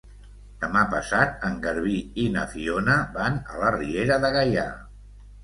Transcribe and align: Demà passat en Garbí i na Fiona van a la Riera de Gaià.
Demà 0.61 0.79
passat 0.93 1.45
en 1.49 1.59
Garbí 1.65 1.99
i 2.23 2.25
na 2.39 2.47
Fiona 2.55 2.97
van 3.19 3.39
a 3.53 3.61
la 3.61 3.71
Riera 3.77 4.19
de 4.27 4.35
Gaià. 4.41 4.67